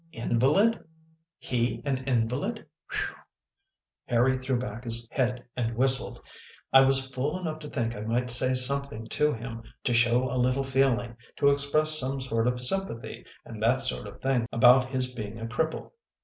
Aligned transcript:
"Invalid! 0.11 0.83
He 1.37 1.79
an 1.85 1.99
invalid! 2.05 2.65
whew..." 2.91 3.13
Harry 4.07 4.35
threw 4.35 4.57
back 4.57 4.83
his 4.83 5.07
head 5.11 5.45
and 5.55 5.75
whistled." 5.75 6.19
I 6.73 6.81
was 6.81 7.05
fool 7.09 7.37
enough 7.39 7.59
to 7.59 7.69
think 7.69 7.95
I 7.95 8.01
might 8.01 8.31
say 8.31 8.55
something 8.55 9.05
to 9.09 9.31
him 9.31 9.61
to 9.83 9.93
show 9.93 10.23
a 10.33 10.41
little 10.41 10.63
feeling, 10.63 11.17
to 11.37 11.49
express 11.49 11.99
some 11.99 12.19
sort 12.19 12.47
of 12.47 12.65
sympathy 12.65 13.25
and 13.45 13.61
that 13.61 13.81
sort 13.81 14.07
of 14.07 14.19
thing 14.23 14.47
about 14.51 14.89
his 14.89 15.13
being 15.13 15.39
a 15.39 15.45
cripple. 15.45 15.91